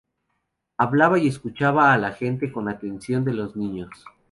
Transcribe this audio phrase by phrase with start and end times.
[0.79, 3.91] Hablaba y escuchaba a la gente con la atención de los niños.